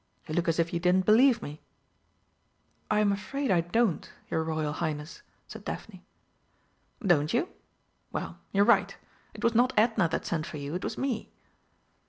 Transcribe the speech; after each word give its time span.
You 0.25 0.33
look 0.33 0.47
as 0.47 0.57
if 0.57 0.73
you 0.73 0.79
didn't 0.79 1.05
believe 1.05 1.43
me." 1.43 1.61
"I'm 2.89 3.11
afraid 3.11 3.51
I 3.51 3.61
don't, 3.61 4.11
your 4.31 4.43
Royal 4.43 4.73
Highness," 4.73 5.21
said 5.47 5.63
Daphne. 5.63 6.03
"Don't 7.05 7.35
you? 7.35 7.49
Well, 8.11 8.39
you're 8.51 8.65
right. 8.65 8.97
It 9.35 9.43
was 9.43 9.53
not 9.53 9.73
Edna 9.77 10.09
that 10.09 10.25
sent 10.25 10.47
for 10.47 10.57
you. 10.57 10.73
It 10.73 10.83
was 10.83 10.97
me." 10.97 11.31